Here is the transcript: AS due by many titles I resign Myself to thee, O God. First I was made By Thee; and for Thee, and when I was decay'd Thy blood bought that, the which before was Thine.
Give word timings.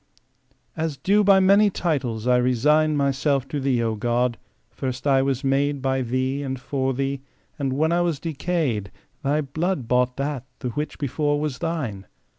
AS 0.75 0.97
due 0.97 1.23
by 1.23 1.39
many 1.39 1.69
titles 1.69 2.25
I 2.25 2.37
resign 2.37 2.97
Myself 2.97 3.47
to 3.49 3.59
thee, 3.59 3.83
O 3.83 3.93
God. 3.93 4.39
First 4.71 5.05
I 5.05 5.21
was 5.21 5.43
made 5.43 5.79
By 5.79 6.01
Thee; 6.01 6.41
and 6.41 6.59
for 6.59 6.91
Thee, 6.95 7.21
and 7.59 7.71
when 7.71 7.91
I 7.91 8.01
was 8.01 8.19
decay'd 8.19 8.91
Thy 9.23 9.41
blood 9.41 9.87
bought 9.87 10.17
that, 10.17 10.47
the 10.57 10.69
which 10.69 10.97
before 10.97 11.39
was 11.39 11.59
Thine. 11.59 12.07